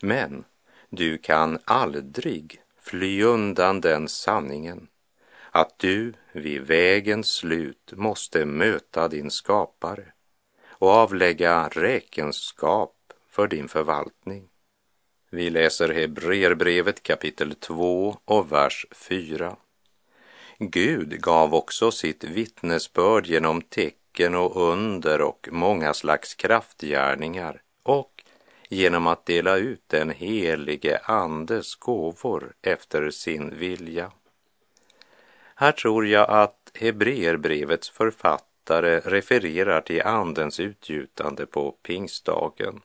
Men 0.00 0.44
du 0.88 1.18
kan 1.18 1.58
aldrig 1.64 2.62
fly 2.78 3.22
undan 3.22 3.80
den 3.80 4.08
sanningen 4.08 4.88
att 5.50 5.78
du 5.78 6.12
vid 6.32 6.62
vägens 6.62 7.32
slut 7.32 7.92
måste 7.96 8.44
möta 8.44 9.08
din 9.08 9.30
skapare 9.30 10.12
och 10.68 10.90
avlägga 10.90 11.68
räkenskap 11.68 12.96
för 13.28 13.48
din 13.48 13.68
förvaltning. 13.68 14.48
Vi 15.30 15.50
läser 15.50 15.88
Hebreerbrevet 15.88 17.02
kapitel 17.02 17.54
2 17.54 18.16
och 18.24 18.52
vers 18.52 18.86
4. 18.90 19.56
Gud 20.58 21.20
gav 21.22 21.54
också 21.54 21.90
sitt 21.90 22.24
vittnesbörd 22.24 23.26
genom 23.26 23.62
tecken 23.62 24.34
och 24.34 24.72
under 24.72 25.20
och 25.20 25.48
många 25.52 25.94
slags 25.94 26.34
kraftgärningar 26.34 27.62
och 27.82 28.24
genom 28.68 29.06
att 29.06 29.26
dela 29.26 29.56
ut 29.56 29.82
den 29.86 30.10
helige 30.10 30.98
Andes 31.04 31.74
gåvor 31.74 32.54
efter 32.62 33.10
sin 33.10 33.58
vilja. 33.58 34.12
Här 35.54 35.72
tror 35.72 36.06
jag 36.06 36.30
att 36.30 36.70
Hebreerbrevets 36.74 37.90
författare 37.90 39.00
refererar 39.00 39.80
till 39.80 40.02
Andens 40.02 40.60
utgjutande 40.60 41.46
på 41.46 41.72
pingstdagen, 41.72 42.80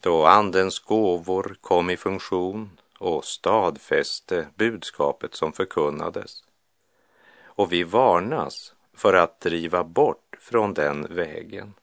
då 0.00 0.26
Andens 0.26 0.78
gåvor 0.78 1.56
kom 1.60 1.90
i 1.90 1.96
funktion 1.96 2.78
och 2.98 3.24
stadfäste 3.24 4.46
budskapet 4.56 5.34
som 5.34 5.52
förkunnades. 5.52 6.42
Och 7.58 7.72
vi 7.72 7.82
varnas 7.82 8.74
för 8.94 9.14
att 9.14 9.40
driva 9.40 9.84
bort 9.84 10.36
från 10.40 10.74
den 10.74 11.06
vägen. 11.14 11.74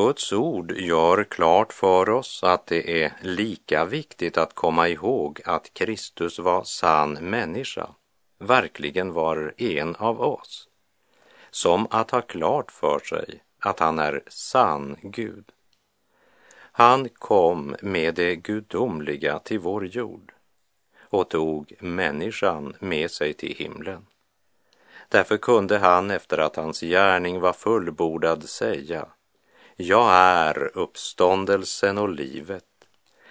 Guds 0.00 0.32
ord 0.32 0.72
gör 0.72 1.24
klart 1.24 1.72
för 1.72 2.08
oss 2.08 2.44
att 2.44 2.66
det 2.66 3.02
är 3.02 3.12
lika 3.20 3.84
viktigt 3.84 4.38
att 4.38 4.54
komma 4.54 4.88
ihåg 4.88 5.40
att 5.44 5.74
Kristus 5.74 6.38
var 6.38 6.64
sann 6.64 7.12
människa, 7.12 7.86
verkligen 8.38 9.12
var 9.12 9.54
en 9.56 9.96
av 9.96 10.20
oss, 10.20 10.68
som 11.50 11.86
att 11.90 12.10
ha 12.10 12.20
klart 12.20 12.72
för 12.72 12.98
sig 12.98 13.42
att 13.58 13.80
han 13.80 13.98
är 13.98 14.22
sann 14.28 14.96
Gud. 15.02 15.44
Han 16.72 17.08
kom 17.08 17.76
med 17.82 18.14
det 18.14 18.36
gudomliga 18.36 19.38
till 19.38 19.58
vår 19.58 19.86
jord 19.86 20.32
och 21.00 21.28
tog 21.28 21.74
människan 21.80 22.76
med 22.78 23.10
sig 23.10 23.32
till 23.32 23.56
himlen. 23.56 24.06
Därför 25.08 25.36
kunde 25.36 25.78
han 25.78 26.10
efter 26.10 26.38
att 26.38 26.56
hans 26.56 26.80
gärning 26.80 27.40
var 27.40 27.52
fullbordad 27.52 28.48
säga 28.48 29.06
jag 29.82 30.12
är 30.12 30.78
uppståndelsen 30.78 31.98
och 31.98 32.08
livet. 32.08 32.64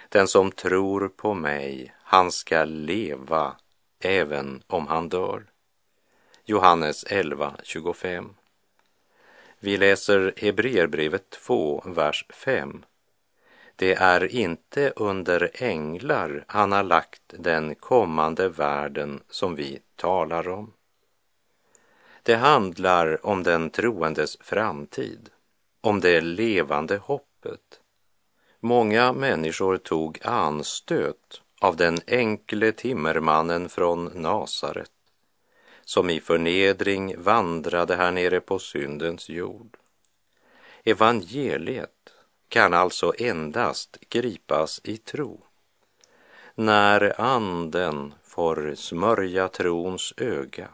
Den 0.09 0.27
som 0.27 0.51
tror 0.51 1.09
på 1.09 1.33
mig, 1.33 1.95
han 2.03 2.31
ska 2.31 2.63
leva 2.63 3.55
även 3.99 4.63
om 4.67 4.87
han 4.87 5.09
dör. 5.09 5.43
Johannes 6.45 7.05
11.25. 7.05 8.29
Vi 9.59 9.77
läser 9.77 10.33
Hebreerbrevet 10.37 11.29
2, 11.29 11.83
vers 11.85 12.25
5. 12.29 12.85
Det 13.75 13.93
är 13.93 14.35
inte 14.35 14.93
under 14.95 15.51
änglar 15.53 16.45
han 16.47 16.71
har 16.71 16.83
lagt 16.83 17.21
den 17.27 17.75
kommande 17.75 18.49
världen 18.49 19.23
som 19.29 19.55
vi 19.55 19.79
talar 19.95 20.49
om. 20.49 20.73
Det 22.23 22.35
handlar 22.35 23.25
om 23.25 23.43
den 23.43 23.69
troendes 23.69 24.37
framtid, 24.41 25.29
om 25.81 25.99
det 25.99 26.21
levande 26.21 26.97
hoppet. 26.97 27.79
Många 28.59 29.13
människor 29.13 29.77
tog 29.77 30.19
anstöt 30.23 31.41
av 31.61 31.75
den 31.75 31.97
enkle 32.07 32.71
timmermannen 32.71 33.69
från 33.69 34.05
Nasaret 34.05 34.91
som 35.89 36.09
i 36.09 36.19
förnedring 36.19 37.21
vandrade 37.21 37.95
här 37.95 38.11
nere 38.11 38.41
på 38.41 38.59
syndens 38.59 39.29
jord. 39.29 39.77
Evangeliet 40.83 42.13
kan 42.49 42.73
alltså 42.73 43.13
endast 43.17 43.97
gripas 44.09 44.81
i 44.83 44.97
tro. 44.97 45.43
När 46.55 47.21
anden 47.21 48.13
får 48.23 48.75
smörja 48.75 49.47
trons 49.47 50.13
öga 50.17 50.69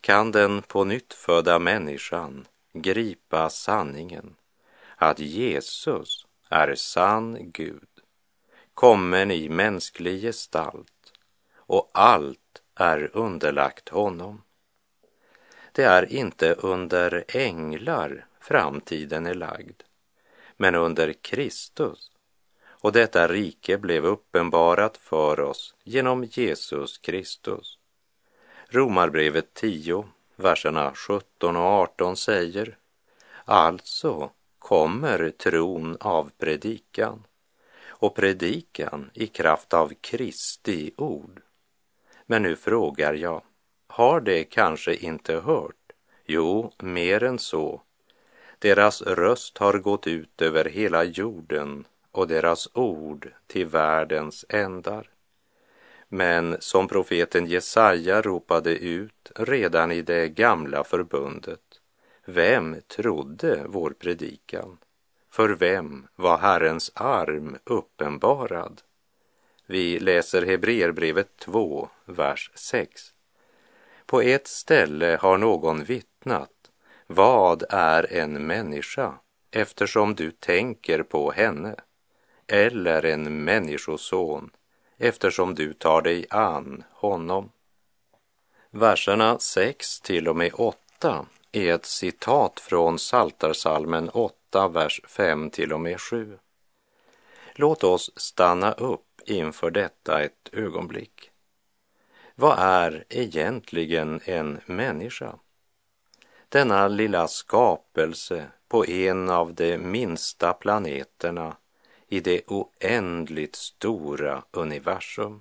kan 0.00 0.32
den 0.32 0.62
på 0.62 0.84
nytt 0.84 1.12
födda 1.12 1.58
människan 1.58 2.46
gripa 2.82 3.50
sanningen 3.50 4.36
att 4.96 5.18
Jesus 5.18 6.26
är 6.48 6.74
sann 6.74 7.50
Gud, 7.52 7.88
kommen 8.74 9.30
i 9.30 9.48
mänsklig 9.48 10.20
gestalt 10.20 11.12
och 11.56 11.90
allt 11.94 12.62
är 12.74 13.10
underlagt 13.16 13.88
honom. 13.88 14.42
Det 15.72 15.84
är 15.84 16.12
inte 16.12 16.54
under 16.54 17.24
änglar 17.28 18.26
framtiden 18.40 19.26
är 19.26 19.34
lagd, 19.34 19.82
men 20.56 20.74
under 20.74 21.12
Kristus. 21.12 22.10
Och 22.66 22.92
detta 22.92 23.28
rike 23.28 23.78
blev 23.78 24.06
uppenbarat 24.06 24.96
för 24.96 25.40
oss 25.40 25.74
genom 25.84 26.24
Jesus 26.24 26.98
Kristus. 26.98 27.78
Romarbrevet 28.68 29.54
10, 29.54 30.04
verserna 30.36 30.92
17 30.94 31.56
och 31.56 31.62
18 31.62 32.16
säger 32.16 32.78
Alltså 33.44 34.30
kommer 34.58 35.30
tron 35.30 35.96
av 36.00 36.30
predikan 36.38 37.26
och 37.86 38.14
predikan 38.14 39.10
i 39.14 39.26
kraft 39.26 39.74
av 39.74 39.92
Kristi 40.00 40.94
ord. 40.96 41.40
Men 42.26 42.42
nu 42.42 42.56
frågar 42.56 43.14
jag, 43.14 43.42
har 43.86 44.20
det 44.20 44.44
kanske 44.44 44.94
inte 44.94 45.34
hört? 45.36 45.92
Jo, 46.24 46.72
mer 46.78 47.22
än 47.22 47.38
så. 47.38 47.82
Deras 48.58 49.02
röst 49.02 49.58
har 49.58 49.78
gått 49.78 50.06
ut 50.06 50.42
över 50.42 50.64
hela 50.64 51.04
jorden 51.04 51.84
och 52.10 52.28
deras 52.28 52.68
ord 52.72 53.32
till 53.46 53.66
världens 53.66 54.44
ändar. 54.48 55.10
Men 56.08 56.56
som 56.60 56.88
profeten 56.88 57.46
Jesaja 57.46 58.22
ropade 58.22 58.76
ut 58.76 59.32
redan 59.34 59.92
i 59.92 60.02
det 60.02 60.28
gamla 60.28 60.84
förbundet, 60.84 61.80
vem 62.24 62.76
trodde 62.88 63.64
vår 63.66 63.90
predikan? 63.90 64.78
För 65.30 65.48
vem 65.48 66.06
var 66.16 66.38
Herrens 66.38 66.92
arm 66.94 67.56
uppenbarad? 67.64 68.82
Vi 69.66 69.98
läser 69.98 70.46
Hebreerbrevet 70.46 71.36
2, 71.36 71.88
vers 72.04 72.50
6. 72.54 73.02
På 74.06 74.20
ett 74.20 74.46
ställe 74.46 75.18
har 75.20 75.38
någon 75.38 75.84
vittnat, 75.84 76.50
vad 77.06 77.64
är 77.70 78.12
en 78.12 78.46
människa 78.46 79.14
eftersom 79.50 80.14
du 80.14 80.30
tänker 80.30 81.02
på 81.02 81.30
henne? 81.30 81.74
Eller 82.46 83.04
en 83.04 83.44
människoson 83.44 84.50
eftersom 84.98 85.54
du 85.54 85.72
tar 85.72 86.02
dig 86.02 86.26
an 86.30 86.84
honom. 86.92 87.50
Verserna 88.70 89.38
6 89.38 90.00
till 90.00 90.28
och 90.28 90.36
med 90.36 90.52
8 90.54 91.26
är 91.52 91.74
ett 91.74 91.86
citat 91.86 92.60
från 92.60 92.98
Saltarsalmen 92.98 94.08
8, 94.08 94.68
vers 94.68 95.00
5 95.04 95.50
till 95.50 95.72
och 95.72 95.80
med 95.80 96.00
7. 96.00 96.38
Låt 97.54 97.84
oss 97.84 98.10
stanna 98.16 98.72
upp 98.72 99.20
inför 99.26 99.70
detta 99.70 100.22
ett 100.22 100.48
ögonblick. 100.52 101.30
Vad 102.34 102.58
är 102.58 103.04
egentligen 103.08 104.20
en 104.24 104.60
människa? 104.66 105.38
Denna 106.48 106.88
lilla 106.88 107.28
skapelse 107.28 108.46
på 108.68 108.86
en 108.86 109.30
av 109.30 109.54
de 109.54 109.78
minsta 109.78 110.52
planeterna 110.52 111.56
i 112.08 112.20
det 112.20 112.42
oändligt 112.46 113.56
stora 113.56 114.42
universum. 114.50 115.40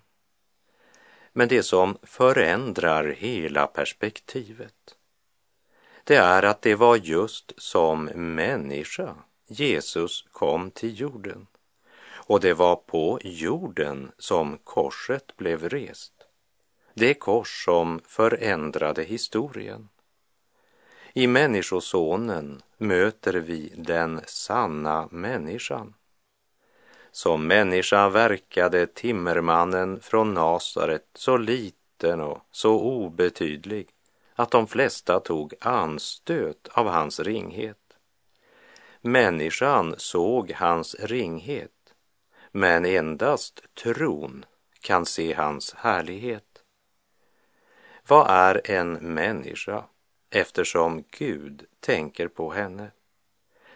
Men 1.34 1.48
det 1.48 1.64
som 1.64 1.98
förändrar 2.04 3.08
hela 3.18 3.68
perspektivet, 3.68 4.98
det 6.04 6.16
är 6.16 6.44
att 6.44 6.62
det 6.62 6.76
var 6.76 6.96
just 6.96 7.52
som 7.58 8.06
människa 8.36 9.16
Jesus 9.48 10.26
kom 10.32 10.72
till 10.72 11.00
jorden. 11.00 11.48
Och 12.28 12.40
det 12.40 12.54
var 12.54 12.76
på 12.76 13.20
jorden 13.24 14.12
som 14.18 14.58
korset 14.64 15.38
blev 15.38 15.70
rest. 15.70 16.14
Det 16.94 17.14
kors 17.14 17.66
som 17.66 18.02
förändrade 18.06 19.04
historien. 19.04 19.90
I 21.14 21.28
Människosonen 21.28 22.62
möter 22.78 23.34
vi 23.34 23.74
den 23.78 24.22
sanna 24.26 25.08
människan 25.12 25.94
som 27.16 27.48
människa 27.48 28.10
verkade 28.10 28.88
timmermannen 28.88 30.00
från 30.00 30.34
Nasaret 30.34 31.06
så 31.14 31.38
liten 31.38 32.22
och 32.22 32.42
så 32.52 32.80
obetydlig 32.80 33.88
att 34.34 34.52
de 34.52 34.68
flesta 34.68 35.20
tog 35.20 35.54
anstöt 35.62 36.68
av 36.72 36.88
hans 36.88 37.20
ringhet. 37.20 37.78
Människan 39.02 39.96
såg 39.98 40.52
hans 40.52 40.96
ringhet, 41.00 41.94
men 42.52 42.86
endast 42.86 43.62
tron 43.84 44.46
kan 44.80 45.06
se 45.06 45.34
hans 45.34 45.74
härlighet. 45.74 46.64
Vad 48.08 48.30
är 48.30 48.72
en 48.72 48.94
människa 48.94 49.84
eftersom 50.30 51.04
Gud 51.12 51.66
tänker 51.80 52.28
på 52.28 52.52
henne, 52.52 52.92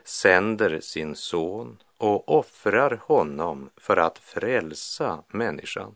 sänder 0.04 0.80
sin 0.80 1.16
son 1.16 1.78
och 1.98 2.30
offrar 2.38 3.02
honom 3.04 3.70
för 3.78 3.98
att 3.98 4.18
frälsa 4.18 5.24
människan. 5.28 5.96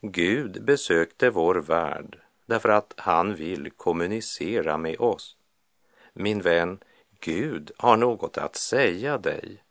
Gud 0.00 0.64
besökte 0.64 1.30
vår 1.30 1.54
värld 1.54 2.18
därför 2.46 2.68
att 2.68 2.94
han 2.96 3.34
vill 3.34 3.70
kommunicera 3.70 4.76
med 4.76 5.00
oss. 5.00 5.36
Min 6.12 6.40
vän, 6.40 6.78
Gud 7.20 7.70
har 7.76 7.96
något 7.96 8.38
att 8.38 8.56
säga 8.56 9.18
dig. 9.18 9.62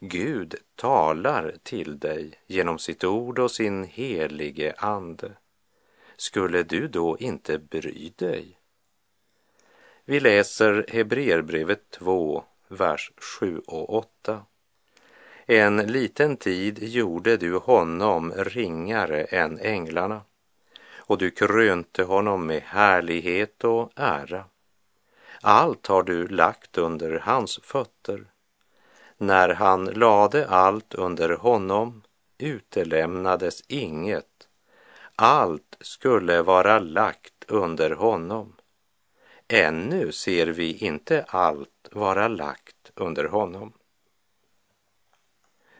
Gud 0.00 0.54
talar 0.74 1.54
till 1.62 1.98
dig 1.98 2.40
genom 2.46 2.78
sitt 2.78 3.04
ord 3.04 3.38
och 3.38 3.50
sin 3.50 3.84
helige 3.84 4.74
ande. 4.78 5.32
Skulle 6.16 6.62
du 6.62 6.88
då 6.88 7.18
inte 7.18 7.58
bry 7.58 8.12
dig? 8.16 8.58
Vi 10.06 10.20
läser 10.20 10.86
Hebreerbrevet 10.88 11.90
2, 11.90 12.44
vers 12.68 13.12
7 13.16 13.58
och 13.66 13.94
8. 13.94 14.42
En 15.46 15.76
liten 15.76 16.36
tid 16.36 16.82
gjorde 16.82 17.36
du 17.36 17.56
honom 17.56 18.32
ringare 18.32 19.24
än 19.24 19.58
änglarna 19.58 20.22
och 20.96 21.18
du 21.18 21.30
krönte 21.30 22.02
honom 22.02 22.46
med 22.46 22.62
härlighet 22.62 23.64
och 23.64 23.92
ära. 23.96 24.44
Allt 25.40 25.86
har 25.86 26.02
du 26.02 26.28
lagt 26.28 26.78
under 26.78 27.18
hans 27.18 27.60
fötter. 27.62 28.24
När 29.18 29.48
han 29.48 29.84
lade 29.84 30.48
allt 30.48 30.94
under 30.94 31.28
honom 31.28 32.02
utelämnades 32.38 33.62
inget. 33.68 34.48
Allt 35.16 35.76
skulle 35.80 36.42
vara 36.42 36.78
lagt 36.78 37.44
under 37.48 37.90
honom. 37.90 38.56
Ännu 39.54 40.12
ser 40.12 40.46
vi 40.46 40.76
inte 40.76 41.24
allt 41.28 41.88
vara 41.92 42.28
lagt 42.28 42.90
under 42.94 43.24
honom. 43.24 43.72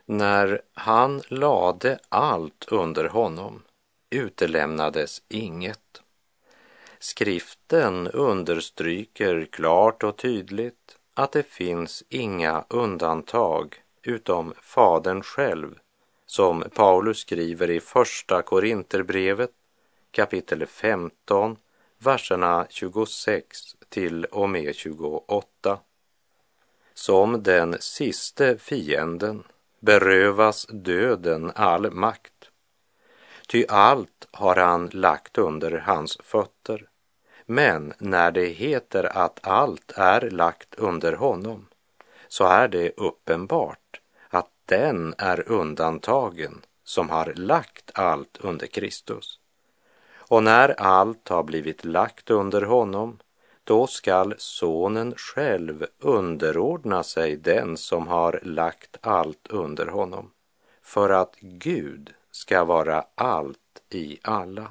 När 0.05 0.63
han 0.75 1.23
lade 1.29 1.99
allt 2.09 2.65
under 2.69 3.05
honom 3.05 3.63
utelämnades 4.11 5.23
inget. 5.29 6.03
Skriften 6.99 8.09
understryker 8.09 9.49
klart 9.53 10.03
och 10.03 10.17
tydligt 10.17 10.99
att 11.15 11.33
det 11.33 11.47
finns 11.47 12.05
inga 12.09 12.65
undantag 12.69 13.83
utom 14.03 14.55
Fadern 14.61 15.23
själv, 15.23 15.79
som 16.27 16.65
Paulus 16.75 17.19
skriver 17.19 17.71
i 17.71 17.81
Första 17.81 18.43
Korinterbrevet 18.43 19.53
kapitel 20.11 20.67
15, 20.67 21.57
verserna 22.05 22.67
26 22.71 23.77
till 23.89 24.25
och 24.25 24.49
med 24.49 24.75
28 24.75 25.79
som 26.95 27.43
den 27.43 27.77
siste 27.81 28.59
fienden 28.59 29.43
berövas 29.81 30.67
döden 30.71 31.53
all 31.55 31.91
makt. 31.91 32.51
Ty 33.49 33.65
allt 33.69 34.29
har 34.31 34.57
han 34.57 34.87
lagt 34.93 35.39
under 35.39 35.71
hans 35.71 36.19
fötter. 36.23 36.89
Men 37.47 37.93
när 37.99 38.31
det 38.31 38.47
heter 38.47 39.05
att 39.05 39.47
allt 39.47 39.93
är 39.97 40.31
lagt 40.31 40.75
under 40.75 41.13
honom 41.13 41.67
så 42.29 42.45
är 42.45 42.69
det 42.69 42.91
uppenbart 42.97 44.01
att 44.29 44.51
den 44.67 45.15
är 45.19 45.49
undantagen 45.53 46.63
som 46.85 47.11
har 47.11 47.35
lagt 47.35 47.91
allt 47.95 48.37
under 48.41 48.67
Kristus. 48.67 49.39
Och 50.35 50.43
när 50.43 50.81
allt 50.81 51.29
har 51.29 51.43
blivit 51.43 51.85
lagt 51.85 52.31
under 52.31 52.63
honom, 52.63 53.19
då 53.65 53.87
skall 53.87 54.35
sonen 54.39 55.15
själv 55.17 55.87
underordna 55.99 57.03
sig 57.03 57.37
den 57.37 57.77
som 57.77 58.09
har 58.09 58.41
lagt 58.43 58.97
allt 59.01 59.47
under 59.51 59.87
honom, 59.87 60.31
för 60.83 61.11
att 61.11 61.37
Gud 61.41 62.15
ska 62.31 62.65
vara 62.65 63.05
allt 63.15 63.83
i 63.91 64.19
alla. 64.23 64.71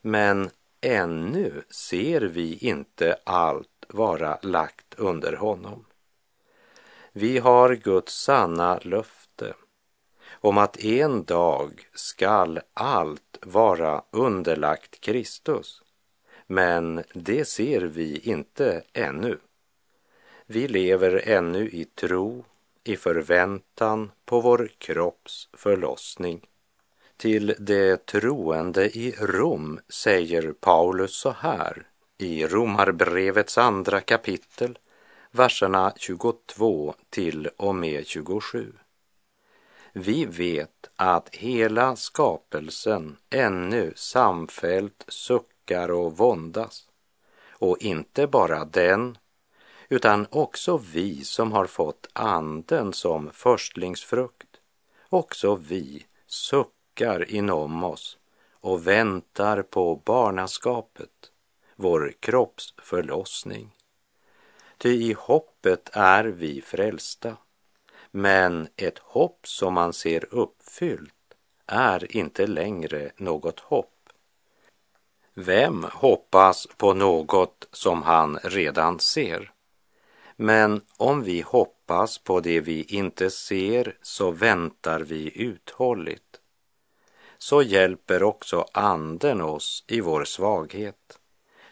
Men 0.00 0.50
ännu 0.80 1.62
ser 1.70 2.20
vi 2.20 2.58
inte 2.58 3.16
allt 3.24 3.84
vara 3.88 4.38
lagt 4.42 4.94
under 4.96 5.32
honom. 5.32 5.84
Vi 7.12 7.38
har 7.38 7.74
Guds 7.74 8.22
sanna 8.22 8.78
löfte 8.82 9.23
om 10.44 10.58
att 10.58 10.84
en 10.84 11.24
dag 11.24 11.88
skall 11.94 12.60
allt 12.74 13.38
vara 13.42 14.02
underlagt 14.10 15.00
Kristus. 15.00 15.82
Men 16.46 17.02
det 17.12 17.44
ser 17.44 17.80
vi 17.80 18.18
inte 18.18 18.82
ännu. 18.92 19.38
Vi 20.46 20.68
lever 20.68 21.28
ännu 21.28 21.68
i 21.68 21.84
tro, 21.84 22.44
i 22.84 22.96
förväntan 22.96 24.10
på 24.24 24.40
vår 24.40 24.70
kropps 24.78 25.48
förlossning. 25.52 26.46
Till 27.16 27.54
det 27.58 28.06
troende 28.06 28.98
i 28.98 29.14
Rom 29.20 29.80
säger 29.88 30.52
Paulus 30.52 31.16
så 31.16 31.30
här 31.30 31.86
i 32.18 32.46
Romarbrevets 32.46 33.58
andra 33.58 34.00
kapitel, 34.00 34.78
verserna 35.30 35.92
22 35.96 36.94
till 37.10 37.48
och 37.56 37.74
med 37.74 38.06
27. 38.06 38.72
Vi 39.96 40.24
vet 40.24 40.90
att 40.96 41.34
hela 41.34 41.96
skapelsen 41.96 43.16
ännu 43.30 43.92
samfällt 43.96 45.04
suckar 45.08 45.90
och 45.90 46.16
våndas. 46.16 46.88
Och 47.50 47.78
inte 47.80 48.26
bara 48.26 48.64
den, 48.64 49.18
utan 49.88 50.26
också 50.30 50.76
vi 50.76 51.24
som 51.24 51.52
har 51.52 51.66
fått 51.66 52.08
anden 52.12 52.92
som 52.92 53.30
förstlingsfrukt. 53.30 54.60
Också 55.08 55.54
vi 55.54 56.06
suckar 56.26 57.30
inom 57.30 57.84
oss 57.84 58.18
och 58.52 58.86
väntar 58.86 59.62
på 59.62 60.02
barnaskapet, 60.04 61.32
vår 61.76 62.14
kropps 62.20 62.74
förlossning. 62.78 63.70
Ty 64.78 64.90
i 64.90 65.12
hoppet 65.18 65.90
är 65.92 66.24
vi 66.24 66.62
frälsta. 66.62 67.36
Men 68.16 68.68
ett 68.76 68.98
hopp 68.98 69.46
som 69.46 69.74
man 69.74 69.92
ser 69.92 70.34
uppfyllt 70.34 71.34
är 71.66 72.16
inte 72.16 72.46
längre 72.46 73.10
något 73.16 73.60
hopp. 73.60 74.08
Vem 75.34 75.86
hoppas 75.92 76.66
på 76.76 76.94
något 76.94 77.68
som 77.72 78.02
han 78.02 78.38
redan 78.42 79.00
ser? 79.00 79.52
Men 80.36 80.80
om 80.96 81.22
vi 81.22 81.40
hoppas 81.40 82.18
på 82.18 82.40
det 82.40 82.60
vi 82.60 82.82
inte 82.82 83.30
ser 83.30 83.96
så 84.02 84.30
väntar 84.30 85.00
vi 85.00 85.42
uthålligt. 85.42 86.40
Så 87.38 87.62
hjälper 87.62 88.22
också 88.22 88.66
anden 88.72 89.40
oss 89.40 89.84
i 89.88 90.00
vår 90.00 90.24
svaghet. 90.24 91.18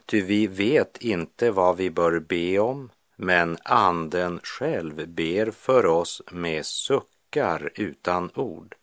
Ty 0.07 0.23
vi 0.23 0.47
vet 0.47 0.97
inte 0.97 1.51
vad 1.51 1.77
vi 1.77 1.91
bör 1.91 2.19
be 2.21 2.59
om 2.59 2.91
men 3.17 3.59
anden 3.65 4.41
själv 4.43 5.09
ber 5.09 5.51
för 5.51 5.87
oss 5.87 6.23
med 6.31 6.67
suckar 6.67 7.71
utan 7.75 8.31
ord. 8.35 8.75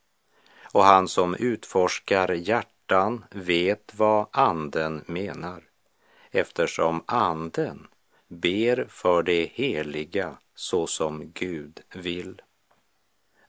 Och 0.71 0.83
han 0.83 1.07
som 1.07 1.35
utforskar 1.35 2.31
hjärtan 2.31 3.25
vet 3.31 3.91
vad 3.95 4.27
anden 4.31 5.03
menar, 5.05 5.63
eftersom 6.31 7.03
anden 7.05 7.87
ber 8.27 8.85
för 8.89 9.23
det 9.23 9.51
heliga 9.53 10.37
så 10.55 10.87
som 10.87 11.31
Gud 11.31 11.81
vill. 11.95 12.41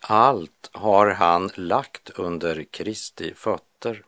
Allt 0.00 0.70
har 0.72 1.10
han 1.10 1.50
lagt 1.54 2.10
under 2.10 2.64
Kristi 2.64 3.34
fötter. 3.34 4.04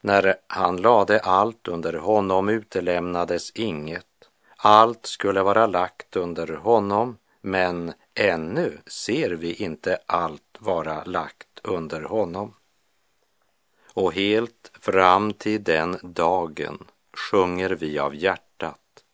När 0.00 0.34
han 0.46 0.76
lade 0.76 1.20
allt 1.20 1.68
under 1.68 1.92
honom 1.92 2.48
utelämnades 2.48 3.50
inget 3.50 4.06
allt 4.66 5.06
skulle 5.06 5.42
vara 5.42 5.66
lagt 5.66 6.16
under 6.16 6.46
honom, 6.46 7.16
men 7.40 7.92
ännu 8.14 8.78
ser 8.86 9.30
vi 9.30 9.54
inte 9.54 9.98
allt 10.06 10.56
vara 10.58 11.04
lagt 11.04 11.60
under 11.62 12.02
honom. 12.02 12.54
Och 13.94 14.14
helt 14.14 14.72
fram 14.80 15.32
till 15.32 15.64
den 15.64 15.98
dagen 16.02 16.84
sjunger 17.12 17.70
vi 17.70 17.98
av 17.98 18.14
hjärtat. 18.14 19.04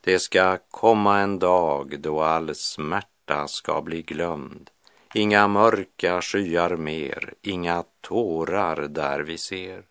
Det 0.00 0.18
ska 0.18 0.58
komma 0.70 1.20
en 1.20 1.38
dag 1.38 2.00
då 2.00 2.22
all 2.22 2.54
smärta 2.54 3.48
ska 3.48 3.82
bli 3.82 4.02
glömd. 4.02 4.70
Inga 5.14 5.48
mörka 5.48 6.22
skyar 6.22 6.76
mer, 6.76 7.34
inga 7.42 7.84
tårar 8.00 8.76
där 8.76 9.20
vi 9.20 9.38
ser. 9.38 9.82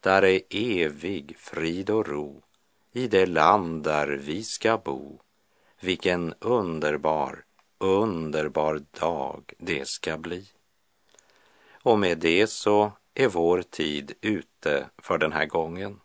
Där 0.00 0.24
är 0.24 0.40
evig 0.50 1.36
frid 1.38 1.90
och 1.90 2.08
ro 2.08 2.42
i 2.92 3.08
det 3.08 3.26
land 3.26 3.82
där 3.82 4.08
vi 4.08 4.44
ska 4.44 4.78
bo. 4.78 5.20
Vilken 5.80 6.34
underbar, 6.38 7.44
underbar 7.78 8.82
dag 9.00 9.52
det 9.58 9.88
ska 9.88 10.18
bli. 10.18 10.48
Och 11.82 11.98
med 11.98 12.18
det 12.18 12.46
så 12.46 12.92
är 13.14 13.28
vår 13.28 13.62
tid 13.62 14.12
ute 14.20 14.86
för 14.98 15.18
den 15.18 15.32
här 15.32 15.46
gången. 15.46 16.00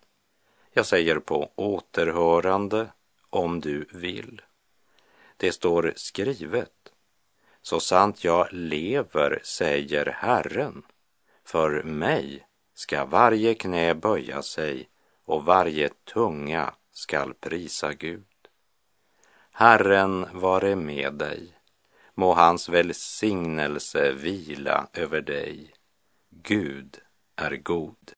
Jag 0.74 0.86
säger 0.86 1.20
på 1.20 1.52
återhörande 1.56 2.88
om 3.30 3.60
du 3.60 3.86
vill. 3.92 4.42
Det 5.38 5.52
står 5.52 5.94
skrivet. 5.96 6.72
Så 7.62 7.80
sant 7.80 8.24
jag 8.24 8.48
lever, 8.52 9.42
säger 9.44 10.06
Herren, 10.06 10.84
för 11.44 11.84
mig 11.84 12.48
ska 12.74 13.06
varje 13.06 13.54
knä 13.54 13.96
böja 13.96 14.42
sig 14.42 14.90
och 15.26 15.46
varje 15.46 15.90
tunga 15.90 16.74
skall 16.92 17.34
prisa 17.34 17.94
Gud. 17.94 18.26
Herren 19.52 20.26
vare 20.34 20.76
med 20.76 21.14
dig. 21.14 21.54
Må 22.14 22.34
hans 22.34 22.70
välsignelse 22.70 24.14
vila 24.14 24.88
över 24.94 25.22
dig. 25.22 25.74
Gud 26.30 26.98
är 27.36 27.56
god. 27.56 28.12